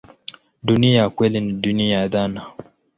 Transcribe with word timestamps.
Dunia 0.63 0.99
ya 1.01 1.09
kweli 1.09 1.41
ni 1.41 1.53
dunia 1.53 1.97
ya 1.99 2.07
dhana. 2.07 2.45